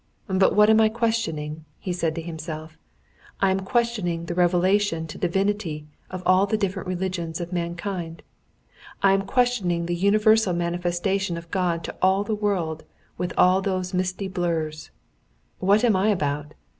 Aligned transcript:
"But 0.25 0.55
what 0.55 0.71
am 0.71 0.81
I 0.81 0.89
questioning?" 0.89 1.63
he 1.77 1.93
said 1.93 2.15
to 2.15 2.23
himself. 2.23 2.75
"I 3.39 3.51
am 3.51 3.59
questioning 3.59 4.25
the 4.25 4.33
relation 4.33 5.05
to 5.05 5.19
Divinity 5.19 5.85
of 6.09 6.23
all 6.25 6.47
the 6.47 6.57
different 6.57 6.87
religions 6.87 7.39
of 7.39 7.49
all 7.49 7.53
mankind. 7.53 8.23
I 9.03 9.13
am 9.13 9.21
questioning 9.21 9.85
the 9.85 9.93
universal 9.95 10.53
manifestation 10.53 11.37
of 11.37 11.51
God 11.51 11.83
to 11.83 11.95
all 12.01 12.23
the 12.23 12.33
world 12.33 12.83
with 13.19 13.31
all 13.37 13.61
those 13.61 13.93
misty 13.93 14.27
blurs. 14.27 14.89
What 15.59 15.83
am 15.83 15.95
I 15.95 16.07
about? 16.07 16.55